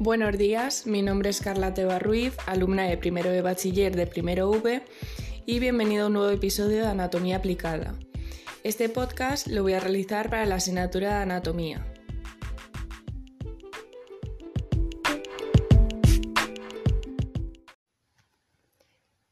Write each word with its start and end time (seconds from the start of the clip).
Buenos 0.00 0.38
días, 0.38 0.86
mi 0.86 1.02
nombre 1.02 1.30
es 1.30 1.40
Carla 1.40 1.74
Teba 1.74 1.98
Ruiz, 1.98 2.32
alumna 2.46 2.84
de 2.84 2.96
primero 2.96 3.30
de 3.30 3.42
bachiller 3.42 3.96
de 3.96 4.06
primero 4.06 4.48
V 4.48 4.80
y 5.44 5.58
bienvenido 5.58 6.04
a 6.04 6.06
un 6.06 6.12
nuevo 6.12 6.30
episodio 6.30 6.82
de 6.82 6.86
Anatomía 6.86 7.38
Aplicada. 7.38 7.98
Este 8.62 8.88
podcast 8.88 9.48
lo 9.48 9.64
voy 9.64 9.72
a 9.72 9.80
realizar 9.80 10.30
para 10.30 10.46
la 10.46 10.54
asignatura 10.54 11.16
de 11.16 11.22
Anatomía. 11.22 11.84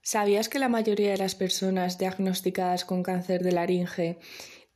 ¿Sabías 0.03 0.49
que 0.49 0.59
la 0.59 0.69
mayoría 0.69 1.13
de 1.13 1.19
las 1.19 1.37
personas 1.37 1.97
diagnosticadas 1.97 2.85
con 2.85 3.05
cáncer 3.05 3.45
de 3.45 3.53
laringe 3.53 4.19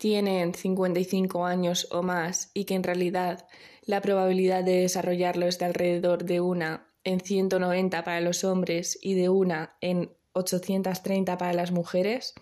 tienen 0.01 0.55
55 0.55 1.45
años 1.45 1.87
o 1.91 2.03
más 2.03 2.51
y 2.55 2.65
que 2.65 2.75
en 2.75 2.83
realidad 2.83 3.47
la 3.85 4.01
probabilidad 4.01 4.65
de 4.65 4.81
desarrollarlo 4.81 5.47
es 5.47 5.59
de 5.59 5.67
alrededor 5.67 6.25
de 6.25 6.41
una 6.41 6.89
en 7.05 7.21
190 7.21 8.03
para 8.03 8.23
los 8.23 8.43
hombres 8.43 8.99
y 9.03 9.13
de 9.13 9.29
una 9.29 9.77
en 9.83 10.17
830 10.33 11.37
para 11.37 11.53
las 11.53 11.71
mujeres. 11.71 12.33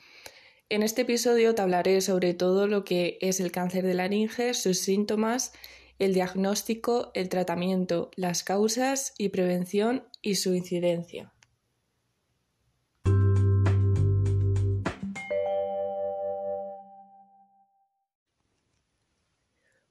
En 0.69 0.85
este 0.85 1.03
episodio 1.03 1.57
te 1.57 1.63
hablaré 1.63 2.01
sobre 2.01 2.33
todo 2.33 2.69
lo 2.69 2.85
que 2.85 3.19
es 3.21 3.41
el 3.41 3.51
cáncer 3.51 3.85
de 3.85 3.95
laringe, 3.95 4.55
sus 4.55 4.79
síntomas, 4.79 5.53
el 5.99 6.15
diagnóstico, 6.15 7.11
el 7.15 7.29
tratamiento, 7.29 8.13
las 8.15 8.45
causas 8.45 9.15
y 9.19 9.31
prevención 9.31 10.05
y 10.23 10.37
su 10.37 10.55
incidencia. 10.55 11.33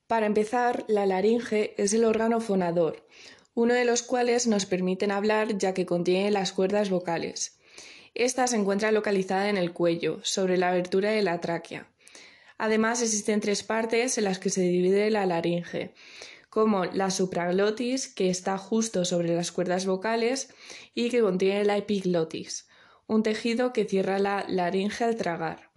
Para 0.07 0.25
empezar, 0.25 0.85
la 0.87 1.05
laringe 1.05 1.75
es 1.77 1.91
el 1.91 2.05
órgano 2.05 2.39
fonador, 2.39 3.05
uno 3.53 3.73
de 3.73 3.83
los 3.83 4.03
cuales 4.03 4.47
nos 4.47 4.65
permiten 4.65 5.11
hablar 5.11 5.57
ya 5.57 5.73
que 5.73 5.85
contiene 5.85 6.31
las 6.31 6.53
cuerdas 6.53 6.89
vocales. 6.89 7.59
Esta 8.13 8.47
se 8.47 8.55
encuentra 8.55 8.93
localizada 8.93 9.49
en 9.49 9.57
el 9.57 9.73
cuello, 9.73 10.19
sobre 10.23 10.57
la 10.57 10.69
abertura 10.69 11.11
de 11.11 11.21
la 11.23 11.41
tráquea. 11.41 11.91
Además, 12.57 13.01
existen 13.01 13.41
tres 13.41 13.63
partes 13.63 14.17
en 14.17 14.23
las 14.23 14.39
que 14.39 14.49
se 14.49 14.61
divide 14.61 15.11
la 15.11 15.25
laringe, 15.25 15.93
como 16.49 16.85
la 16.85 17.11
supraglotis, 17.11 18.07
que 18.07 18.29
está 18.29 18.57
justo 18.57 19.03
sobre 19.03 19.35
las 19.35 19.51
cuerdas 19.51 19.85
vocales, 19.85 20.47
y 20.95 21.09
que 21.09 21.19
contiene 21.19 21.65
la 21.65 21.75
epiglotis, 21.75 22.69
un 23.07 23.23
tejido 23.23 23.73
que 23.73 23.83
cierra 23.83 24.19
la 24.19 24.45
laringe 24.47 25.03
al 25.03 25.17
tragar. 25.17 25.69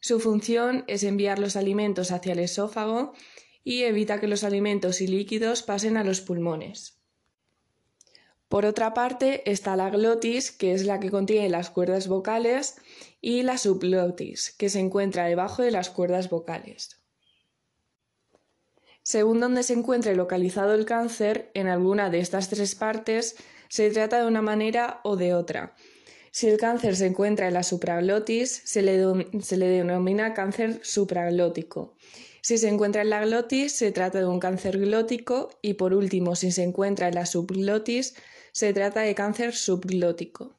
Su 0.00 0.18
función 0.18 0.82
es 0.88 1.04
enviar 1.04 1.38
los 1.38 1.54
alimentos 1.54 2.10
hacia 2.10 2.32
el 2.32 2.40
esófago 2.40 3.14
y 3.64 3.82
evita 3.82 4.20
que 4.20 4.28
los 4.28 4.44
alimentos 4.44 5.00
y 5.00 5.06
líquidos 5.06 5.62
pasen 5.62 5.96
a 5.96 6.04
los 6.04 6.20
pulmones. 6.20 6.98
Por 8.48 8.66
otra 8.66 8.92
parte 8.92 9.50
está 9.50 9.76
la 9.76 9.88
glotis, 9.88 10.50
que 10.50 10.74
es 10.74 10.84
la 10.84 11.00
que 11.00 11.10
contiene 11.10 11.48
las 11.48 11.70
cuerdas 11.70 12.06
vocales, 12.06 12.76
y 13.20 13.44
la 13.44 13.56
subglotis, 13.56 14.54
que 14.58 14.68
se 14.68 14.78
encuentra 14.78 15.24
debajo 15.24 15.62
de 15.62 15.70
las 15.70 15.88
cuerdas 15.88 16.28
vocales. 16.28 17.00
Según 19.02 19.40
donde 19.40 19.62
se 19.62 19.72
encuentre 19.72 20.14
localizado 20.14 20.74
el 20.74 20.84
cáncer, 20.84 21.50
en 21.54 21.66
alguna 21.66 22.10
de 22.10 22.20
estas 22.20 22.50
tres 22.50 22.74
partes 22.74 23.36
se 23.68 23.90
trata 23.90 24.20
de 24.20 24.26
una 24.26 24.42
manera 24.42 25.00
o 25.02 25.16
de 25.16 25.32
otra. 25.32 25.74
Si 26.30 26.46
el 26.46 26.58
cáncer 26.58 26.94
se 26.94 27.06
encuentra 27.06 27.48
en 27.48 27.54
la 27.54 27.62
supraglotis, 27.62 28.62
se 28.64 28.82
le, 28.82 29.28
se 29.40 29.56
le 29.56 29.66
denomina 29.66 30.34
cáncer 30.34 30.80
supraglótico 30.82 31.96
si 32.42 32.58
se 32.58 32.68
encuentra 32.68 33.02
en 33.02 33.10
la 33.10 33.24
glotis, 33.24 33.70
se 33.70 33.92
trata 33.92 34.18
de 34.18 34.26
un 34.26 34.40
cáncer 34.40 34.76
glótico 34.76 35.50
y 35.62 35.74
por 35.74 35.94
último, 35.94 36.34
si 36.34 36.50
se 36.50 36.64
encuentra 36.64 37.06
en 37.06 37.14
la 37.14 37.24
subglotis, 37.24 38.16
se 38.50 38.72
trata 38.72 39.02
de 39.02 39.14
cáncer 39.14 39.54
subglótico. 39.54 40.58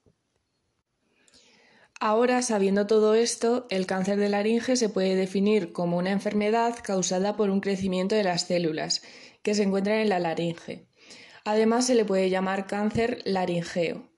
Ahora, 1.99 2.41
sabiendo 2.41 2.87
todo 2.87 3.15
esto, 3.15 3.67
el 3.69 3.85
cáncer 3.85 4.17
de 4.17 4.29
laringe 4.29 4.77
se 4.77 4.87
puede 4.87 5.15
definir 5.15 5.73
como 5.73 5.97
una 5.97 6.11
enfermedad 6.11 6.75
causada 6.81 7.35
por 7.35 7.49
un 7.49 7.59
crecimiento 7.59 8.15
de 8.15 8.23
las 8.23 8.43
células 8.47 9.01
que 9.41 9.53
se 9.53 9.63
encuentran 9.63 9.97
en 9.97 10.09
la 10.09 10.19
laringe. 10.19 10.87
Además, 11.43 11.87
se 11.87 11.95
le 11.95 12.05
puede 12.05 12.29
llamar 12.29 12.65
cáncer 12.65 13.21
laringeo. 13.25 14.09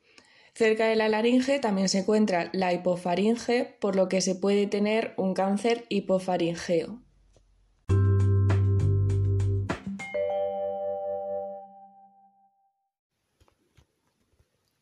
Cerca 0.53 0.85
de 0.85 0.95
la 0.95 1.09
laringe 1.09 1.57
también 1.57 1.89
se 1.89 1.99
encuentra 1.99 2.49
la 2.53 2.73
hipofaringe, 2.73 3.75
por 3.81 3.95
lo 3.95 4.07
que 4.07 4.21
se 4.21 4.35
puede 4.35 4.67
tener 4.67 5.15
un 5.17 5.33
cáncer 5.33 5.85
hipofaringeo. 5.89 7.04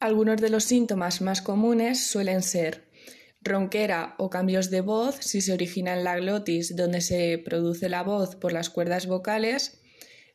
Algunos 0.03 0.41
de 0.41 0.49
los 0.49 0.65
síntomas 0.65 1.21
más 1.21 1.41
comunes 1.41 2.07
suelen 2.07 2.43
ser 2.43 2.89
ronquera 3.39 4.15
o 4.17 4.29
cambios 4.29 4.69
de 4.69 4.81
voz 4.81 5.15
si 5.21 5.39
se 5.39 5.53
origina 5.53 5.93
en 5.93 6.03
la 6.03 6.17
glotis 6.17 6.75
donde 6.75 6.99
se 6.99 7.37
produce 7.37 7.87
la 7.87 8.03
voz 8.03 8.35
por 8.35 8.51
las 8.51 8.69
cuerdas 8.69 9.07
vocales, 9.07 9.79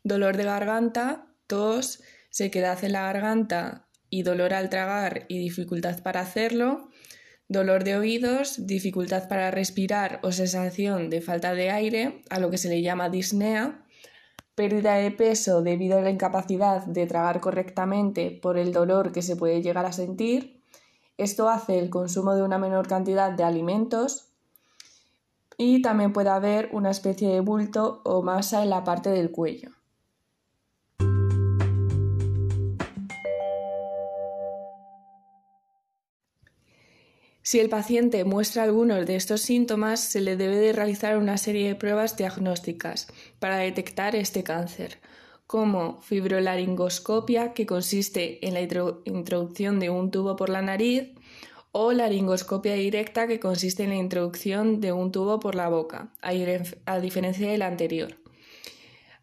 dolor 0.03 0.39
de 0.39 0.45
garganta, 0.45 1.27
tos, 1.47 2.01
sequedad 2.31 2.83
en 2.83 2.93
la 2.93 3.03
garganta 3.03 3.91
y 4.09 4.23
dolor 4.23 4.55
al 4.55 4.71
tragar 4.71 5.27
y 5.29 5.39
dificultad 5.39 6.03
para 6.03 6.21
hacerlo, 6.21 6.89
dolor 7.47 7.85
de 7.85 7.99
oídos, 7.99 8.67
dificultad 8.67 9.29
para 9.29 9.51
respirar 9.51 10.19
o 10.23 10.33
sensación 10.33 11.11
de 11.11 11.21
falta 11.21 11.53
de 11.53 11.69
aire, 11.69 12.23
a 12.31 12.41
lo 12.41 12.51
que 12.51 12.57
se 12.57 12.71
le 12.71 12.81
llama 12.81 13.11
disnea, 13.11 13.85
pérdida 14.59 14.95
de 14.95 15.13
peso 15.13 15.63
debido 15.63 15.99
a 15.99 16.01
la 16.01 16.11
incapacidad 16.11 16.85
de 16.85 17.07
tragar 17.07 17.41
correctamente 17.41 18.37
por 18.43 18.59
el 18.59 18.73
dolor 18.73 19.13
que 19.13 19.23
se 19.23 19.37
puede 19.37 19.63
llegar 19.63 19.87
a 19.87 19.93
sentir. 19.93 20.65
Esto 21.17 21.49
hace 21.49 21.79
el 21.79 21.91
consumo 21.91 22.35
de 22.35 22.43
una 22.43 22.59
menor 22.59 22.89
cantidad 22.89 23.31
de 23.31 23.45
alimentos 23.45 24.33
y 25.57 25.81
también 25.81 26.13
puede 26.13 26.31
haber 26.31 26.71
una 26.73 26.91
especie 26.91 27.29
de 27.29 27.41
bulto 27.41 28.03
o 28.05 28.23
masa 28.23 28.65
en 28.65 28.71
la 28.71 28.83
parte 28.83 29.11
del 29.11 29.31
cuello. 29.31 29.78
Si 37.49 37.59
el 37.59 37.71
paciente 37.71 38.25
muestra 38.25 38.63
algunos 38.63 39.07
de 39.07 39.17
estos 39.17 39.41
síntomas, 39.41 40.01
se 40.01 40.21
le 40.21 40.37
debe 40.37 40.57
de 40.57 40.75
realizar 40.75 41.17
una 41.17 41.39
serie 41.39 41.67
de 41.67 41.77
pruebas 41.77 42.15
diagnósticas 42.15 43.07
para 43.39 43.57
detectar 43.57 44.15
este 44.15 44.43
cáncer, 44.43 44.99
como 45.47 45.99
fibrolaringoscopia, 46.03 47.55
que 47.55 47.65
consiste 47.65 48.47
en 48.47 48.53
la 48.53 48.61
introducción 48.61 49.81
de 49.81 49.89
un 49.89 50.11
tubo 50.11 50.37
por 50.37 50.51
la 50.51 50.61
nariz, 50.61 51.15
o 51.73 51.93
laringoscopia 51.93 52.75
directa, 52.75 53.27
que 53.27 53.41
consiste 53.41 53.85
en 53.85 53.89
la 53.89 53.97
introducción 53.97 54.83
de 54.83 54.93
un 54.93 55.11
tubo 55.11 55.41
por 55.41 55.55
la 55.55 55.71
boca, 55.71 56.13
a 56.21 57.01
diferencia 57.01 57.51
de 57.51 57.57
la 57.57 57.67
anterior. 57.67 58.19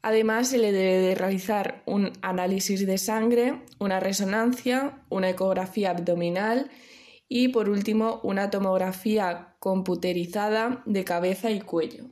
Además, 0.02 0.48
se 0.48 0.58
le 0.58 0.72
debe 0.72 0.98
de 0.98 1.14
realizar 1.14 1.84
un 1.86 2.12
análisis 2.24 2.88
de 2.88 2.98
sangre, 2.98 3.62
una 3.78 4.00
resonancia, 4.00 4.98
una 5.10 5.30
ecografía 5.30 5.92
abdominal 5.92 6.72
y 7.28 7.50
por 7.50 7.70
último 7.70 8.20
una 8.24 8.50
tomografía 8.50 9.56
computerizada 9.60 10.84
de 10.86 11.04
cabeza 11.04 11.52
y 11.52 11.62
cuello. 11.62 12.06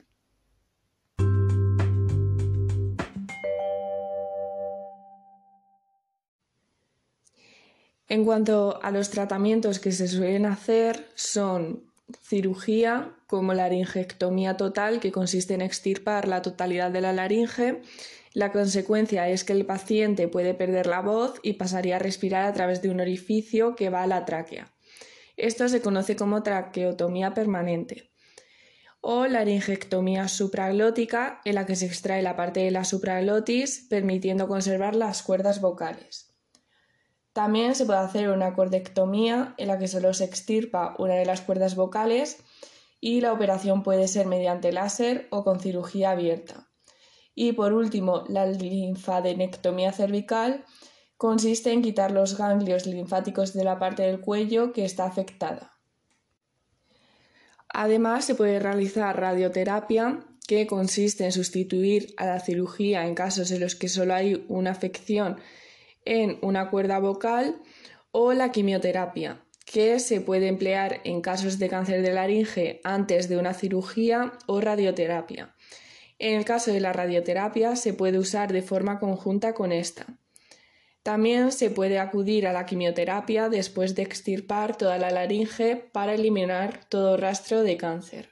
En 8.10 8.26
cuanto 8.26 8.80
a 8.84 8.92
los 8.92 9.10
tratamientos 9.10 9.80
que 9.80 9.92
se 9.92 10.08
suelen 10.08 10.46
hacer 10.46 11.08
son 11.16 11.92
cirugía 12.22 13.16
como 13.28 13.54
la 13.54 13.64
laringectomía 13.64 14.58
total 14.58 15.00
que 15.00 15.12
consiste 15.12 15.54
en 15.54 15.62
extirpar 15.62 16.28
la 16.28 16.42
totalidad 16.42 16.92
de 16.92 17.02
la 17.02 17.14
laringe. 17.14 17.82
La 18.34 18.52
consecuencia 18.52 19.30
es 19.30 19.44
que 19.44 19.54
el 19.54 19.66
paciente 19.66 20.28
puede 20.28 20.54
perder 20.54 20.88
la 20.88 21.02
voz 21.02 21.40
y 21.44 21.54
pasaría 21.54 21.96
a 21.96 22.00
respirar 22.00 22.46
a 22.46 22.54
través 22.54 22.82
de 22.82 22.90
un 22.90 23.00
orificio 23.00 23.76
que 23.76 23.90
va 23.90 24.04
a 24.04 24.08
la 24.08 24.26
tráquea. 24.26 24.73
Esto 25.36 25.68
se 25.68 25.82
conoce 25.82 26.16
como 26.16 26.44
traqueotomía 26.44 27.34
permanente 27.34 28.14
o 29.06 29.28
laringectomía 29.28 30.30
supraglótica, 30.30 31.42
en 31.44 31.56
la 31.56 31.66
que 31.66 31.76
se 31.76 31.86
extrae 31.86 32.22
la 32.22 32.38
parte 32.38 32.62
de 32.62 32.72
la 32.72 32.86
supraglotis, 32.86 33.86
permitiendo 33.90 34.48
conservar 34.48 34.96
las 34.96 35.24
cuerdas 35.24 35.60
vocales. 35.60 36.34
También 37.34 37.76
se 37.76 37.86
puede 37.86 38.00
hacer 38.00 38.30
una 38.30 38.54
cordectomía, 38.54 39.56
en 39.58 39.68
la 39.68 39.78
que 39.78 39.90
solo 39.90 40.14
se 40.14 40.24
extirpa 40.24 40.96
una 41.00 41.16
de 41.16 41.26
las 41.26 41.42
cuerdas 41.42 41.76
vocales, 41.76 42.38
y 43.02 43.20
la 43.20 43.34
operación 43.34 43.84
puede 43.84 44.08
ser 44.08 44.26
mediante 44.26 44.72
láser 44.72 45.28
o 45.32 45.44
con 45.44 45.60
cirugía 45.60 46.12
abierta. 46.12 46.70
Y 47.36 47.52
por 47.52 47.74
último, 47.74 48.24
la 48.30 48.46
linfadenectomía 48.46 49.92
cervical, 49.92 50.64
consiste 51.18 51.72
en 51.72 51.82
quitar 51.82 52.12
los 52.12 52.38
ganglios 52.38 52.86
linfáticos 52.86 53.54
de 53.54 53.64
la 53.64 53.80
parte 53.80 54.04
del 54.04 54.20
cuello 54.20 54.74
que 54.74 54.86
está 54.86 55.06
afectada. 55.06 55.74
Además, 57.70 58.26
se 58.26 58.36
puede 58.36 58.60
realizar 58.60 59.20
radioterapia, 59.20 60.26
que 60.48 60.68
consiste 60.68 61.26
en 61.26 61.32
sustituir 61.32 62.14
a 62.18 62.26
la 62.26 62.40
cirugía 62.40 63.08
en 63.08 63.16
casos 63.16 63.52
en 63.52 63.62
los 63.62 63.76
que 63.76 63.88
solo 63.88 64.14
hay 64.14 64.46
una 64.50 64.72
afección 64.72 65.38
en 66.06 66.38
una 66.42 66.70
cuerda 66.70 67.00
vocal 67.00 67.62
o 68.12 68.34
la 68.34 68.52
quimioterapia, 68.52 69.42
que 69.66 70.00
se 70.00 70.22
puede 70.22 70.48
emplear 70.48 71.00
en 71.06 71.22
casos 71.22 71.60
de 71.60 71.70
cáncer 71.70 72.02
de 72.02 72.14
laringe 72.14 72.82
antes 72.84 73.30
de 73.30 73.38
una 73.38 73.54
cirugía 73.54 74.34
o 74.46 74.60
radioterapia. 74.60 75.56
En 76.20 76.38
el 76.38 76.46
caso 76.46 76.72
de 76.72 76.80
la 76.80 76.94
radioterapia 76.94 77.76
se 77.76 77.94
puede 77.94 78.20
usar 78.20 78.52
de 78.52 78.62
forma 78.62 79.00
conjunta 79.00 79.54
con 79.54 79.72
esta. 79.72 80.06
También 81.04 81.52
se 81.52 81.70
puede 81.70 82.00
acudir 82.00 82.48
a 82.48 82.54
la 82.54 82.66
quimioterapia 82.66 83.50
después 83.50 83.94
de 83.94 84.04
extirpar 84.04 84.78
toda 84.78 84.98
la 84.98 85.10
laringe 85.10 85.76
para 85.76 86.14
eliminar 86.14 86.86
todo 86.88 87.18
rastro 87.18 87.62
de 87.62 87.76
cáncer. 87.76 88.30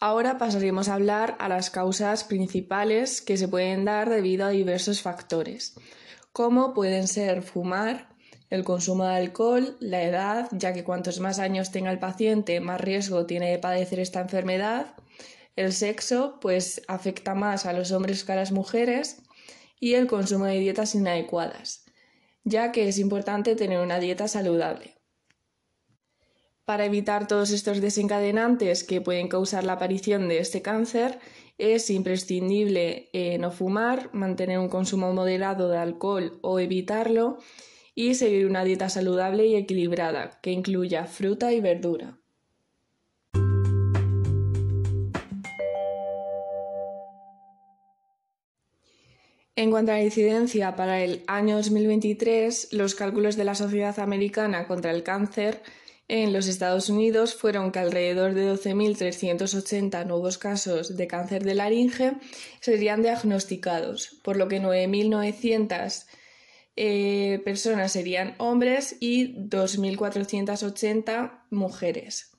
Ahora 0.00 0.36
pasaremos 0.38 0.88
a 0.88 0.94
hablar 0.94 1.36
a 1.38 1.48
las 1.48 1.70
causas 1.70 2.24
principales 2.24 3.20
que 3.20 3.36
se 3.36 3.46
pueden 3.46 3.84
dar 3.84 4.10
debido 4.10 4.46
a 4.46 4.50
diversos 4.50 5.02
factores, 5.02 5.74
como 6.32 6.74
pueden 6.74 7.06
ser 7.06 7.42
fumar, 7.42 8.08
el 8.50 8.64
consumo 8.64 9.04
de 9.04 9.16
alcohol, 9.16 9.76
la 9.80 10.02
edad, 10.02 10.48
ya 10.52 10.72
que 10.72 10.84
cuantos 10.84 11.20
más 11.20 11.38
años 11.38 11.70
tenga 11.70 11.90
el 11.90 11.98
paciente, 11.98 12.60
más 12.60 12.80
riesgo 12.80 13.26
tiene 13.26 13.50
de 13.50 13.58
padecer 13.58 14.00
esta 14.00 14.20
enfermedad, 14.20 14.94
el 15.56 15.72
sexo, 15.72 16.38
pues 16.40 16.82
afecta 16.88 17.34
más 17.34 17.66
a 17.66 17.72
los 17.72 17.92
hombres 17.92 18.24
que 18.24 18.32
a 18.32 18.36
las 18.36 18.52
mujeres, 18.52 19.22
y 19.80 19.94
el 19.94 20.06
consumo 20.06 20.46
de 20.46 20.58
dietas 20.58 20.94
inadecuadas, 20.94 21.84
ya 22.44 22.72
que 22.72 22.88
es 22.88 22.98
importante 22.98 23.54
tener 23.54 23.80
una 23.80 24.00
dieta 24.00 24.28
saludable. 24.28 24.94
Para 26.64 26.84
evitar 26.84 27.26
todos 27.26 27.50
estos 27.50 27.80
desencadenantes 27.80 28.84
que 28.84 29.00
pueden 29.00 29.28
causar 29.28 29.64
la 29.64 29.74
aparición 29.74 30.28
de 30.28 30.38
este 30.38 30.60
cáncer, 30.62 31.18
es 31.56 31.90
imprescindible 31.90 33.08
eh, 33.12 33.38
no 33.38 33.50
fumar, 33.50 34.10
mantener 34.12 34.58
un 34.58 34.68
consumo 34.68 35.12
moderado 35.12 35.68
de 35.70 35.78
alcohol 35.78 36.38
o 36.42 36.60
evitarlo 36.60 37.38
y 37.98 38.14
seguir 38.14 38.46
una 38.46 38.62
dieta 38.62 38.88
saludable 38.88 39.44
y 39.46 39.56
equilibrada 39.56 40.38
que 40.40 40.52
incluya 40.52 41.06
fruta 41.06 41.52
y 41.52 41.60
verdura. 41.60 42.16
En 49.56 49.72
cuanto 49.72 49.90
a 49.90 49.96
la 49.96 50.04
incidencia 50.04 50.76
para 50.76 51.02
el 51.02 51.24
año 51.26 51.56
2023, 51.56 52.72
los 52.72 52.94
cálculos 52.94 53.34
de 53.34 53.42
la 53.42 53.56
Sociedad 53.56 53.98
Americana 53.98 54.68
contra 54.68 54.92
el 54.92 55.02
Cáncer 55.02 55.60
en 56.06 56.32
los 56.32 56.46
Estados 56.46 56.90
Unidos 56.90 57.34
fueron 57.34 57.72
que 57.72 57.80
alrededor 57.80 58.34
de 58.34 58.48
12.380 58.52 60.06
nuevos 60.06 60.38
casos 60.38 60.96
de 60.96 61.08
cáncer 61.08 61.42
de 61.42 61.56
laringe 61.56 62.12
serían 62.60 63.02
diagnosticados, 63.02 64.20
por 64.22 64.36
lo 64.36 64.46
que 64.46 64.62
9.900 64.62 66.06
eh, 66.80 67.42
personas 67.44 67.90
serían 67.90 68.36
hombres 68.38 68.96
y 69.00 69.34
2.480 69.34 71.42
mujeres. 71.50 72.30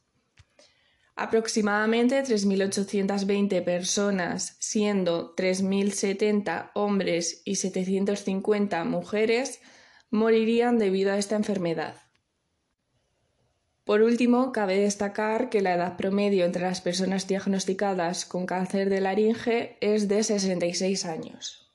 Aproximadamente 1.18 2.24
3.820 2.24 3.62
personas, 3.66 4.56
siendo 4.62 5.36
3.070 5.36 6.72
hombres 6.74 7.42
y 7.44 7.56
750 7.56 8.86
mujeres, 8.86 9.60
morirían 10.10 10.80
debido 10.80 11.12
a 11.12 11.18
esta 11.18 11.36
enfermedad. 11.36 11.96
Por 13.84 14.02
último, 14.02 14.54
cabe 14.54 14.80
destacar 14.80 15.50
que 15.50 15.60
la 15.60 15.74
edad 15.74 15.98
promedio 15.98 16.46
entre 16.46 16.62
las 16.62 16.80
personas 16.80 17.28
diagnosticadas 17.28 18.24
con 18.24 18.46
cáncer 18.46 18.90
de 18.90 19.02
laringe 19.02 19.78
es 19.82 20.08
de 20.08 20.24
66 20.24 21.04
años. 21.04 21.69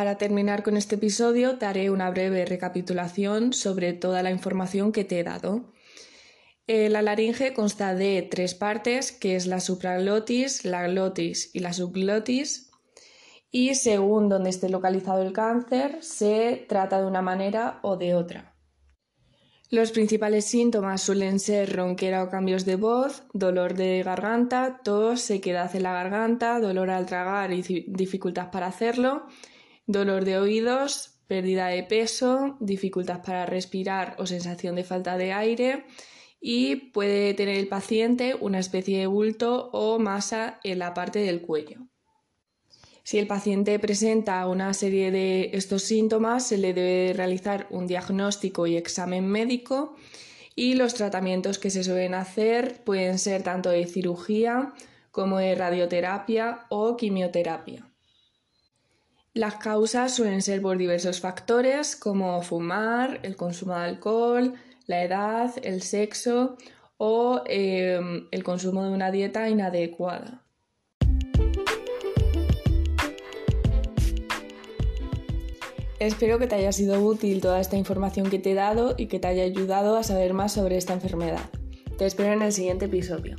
Para 0.00 0.16
terminar 0.16 0.62
con 0.62 0.78
este 0.78 0.94
episodio, 0.94 1.58
te 1.58 1.66
haré 1.66 1.90
una 1.90 2.08
breve 2.08 2.46
recapitulación 2.46 3.52
sobre 3.52 3.92
toda 3.92 4.22
la 4.22 4.30
información 4.30 4.92
que 4.92 5.04
te 5.04 5.20
he 5.20 5.24
dado. 5.24 5.74
Eh, 6.66 6.88
la 6.88 7.02
laringe 7.02 7.52
consta 7.52 7.94
de 7.94 8.22
tres 8.22 8.54
partes, 8.54 9.12
que 9.12 9.36
es 9.36 9.46
la 9.46 9.60
supraglotis, 9.60 10.64
la 10.64 10.88
glotis 10.88 11.50
y 11.54 11.58
la 11.58 11.74
subglotis, 11.74 12.70
y 13.50 13.74
según 13.74 14.30
donde 14.30 14.48
esté 14.48 14.70
localizado 14.70 15.20
el 15.20 15.34
cáncer, 15.34 15.98
se 16.00 16.64
trata 16.66 17.02
de 17.02 17.06
una 17.06 17.20
manera 17.20 17.78
o 17.82 17.98
de 17.98 18.14
otra. 18.14 18.54
Los 19.68 19.92
principales 19.92 20.46
síntomas 20.46 21.02
suelen 21.02 21.38
ser 21.38 21.76
ronquera 21.76 22.24
o 22.24 22.30
cambios 22.30 22.64
de 22.64 22.76
voz, 22.76 23.24
dolor 23.34 23.74
de 23.74 24.02
garganta, 24.02 24.80
tos, 24.82 25.20
sequedad 25.20 25.76
en 25.76 25.82
la 25.82 25.92
garganta, 25.92 26.58
dolor 26.58 26.88
al 26.88 27.04
tragar 27.04 27.52
y 27.52 27.60
dificultad 27.86 28.50
para 28.50 28.66
hacerlo, 28.68 29.26
dolor 29.92 30.24
de 30.24 30.38
oídos, 30.38 31.18
pérdida 31.26 31.68
de 31.68 31.82
peso, 31.82 32.56
dificultad 32.60 33.22
para 33.22 33.46
respirar 33.46 34.14
o 34.18 34.26
sensación 34.26 34.76
de 34.76 34.84
falta 34.84 35.16
de 35.16 35.32
aire 35.32 35.84
y 36.40 36.76
puede 36.76 37.34
tener 37.34 37.56
el 37.56 37.68
paciente 37.68 38.34
una 38.34 38.58
especie 38.58 38.98
de 38.98 39.06
bulto 39.06 39.70
o 39.72 39.98
masa 39.98 40.60
en 40.64 40.78
la 40.78 40.94
parte 40.94 41.18
del 41.18 41.42
cuello. 41.42 41.80
Si 43.02 43.18
el 43.18 43.26
paciente 43.26 43.78
presenta 43.78 44.46
una 44.46 44.72
serie 44.72 45.10
de 45.10 45.50
estos 45.54 45.82
síntomas, 45.82 46.46
se 46.46 46.58
le 46.58 46.72
debe 46.72 47.12
realizar 47.12 47.66
un 47.70 47.86
diagnóstico 47.86 48.66
y 48.66 48.76
examen 48.76 49.26
médico 49.26 49.96
y 50.54 50.74
los 50.74 50.94
tratamientos 50.94 51.58
que 51.58 51.70
se 51.70 51.82
suelen 51.82 52.14
hacer 52.14 52.82
pueden 52.84 53.18
ser 53.18 53.42
tanto 53.42 53.70
de 53.70 53.86
cirugía 53.86 54.72
como 55.10 55.38
de 55.38 55.54
radioterapia 55.54 56.66
o 56.68 56.96
quimioterapia. 56.96 57.89
Las 59.32 59.58
causas 59.58 60.12
suelen 60.12 60.42
ser 60.42 60.60
por 60.60 60.76
diversos 60.76 61.20
factores 61.20 61.94
como 61.94 62.42
fumar, 62.42 63.20
el 63.22 63.36
consumo 63.36 63.74
de 63.76 63.84
alcohol, 63.84 64.54
la 64.86 65.04
edad, 65.04 65.54
el 65.62 65.82
sexo 65.82 66.56
o 66.96 67.42
eh, 67.46 68.00
el 68.32 68.42
consumo 68.42 68.82
de 68.82 68.90
una 68.90 69.12
dieta 69.12 69.48
inadecuada. 69.48 70.42
Espero 76.00 76.40
que 76.40 76.48
te 76.48 76.56
haya 76.56 76.72
sido 76.72 77.00
útil 77.00 77.40
toda 77.40 77.60
esta 77.60 77.76
información 77.76 78.30
que 78.30 78.40
te 78.40 78.50
he 78.50 78.54
dado 78.54 78.96
y 78.98 79.06
que 79.06 79.20
te 79.20 79.28
haya 79.28 79.44
ayudado 79.44 79.96
a 79.96 80.02
saber 80.02 80.34
más 80.34 80.54
sobre 80.54 80.76
esta 80.76 80.94
enfermedad. 80.94 81.50
Te 81.98 82.06
espero 82.06 82.32
en 82.32 82.42
el 82.42 82.52
siguiente 82.52 82.86
episodio. 82.86 83.36